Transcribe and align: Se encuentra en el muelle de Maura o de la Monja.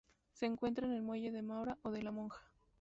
Se 0.31 0.47
encuentra 0.47 0.87
en 0.87 0.93
el 0.93 1.03
muelle 1.03 1.31
de 1.31 1.43
Maura 1.43 1.77
o 1.83 1.91
de 1.91 2.01
la 2.01 2.09
Monja. 2.09 2.41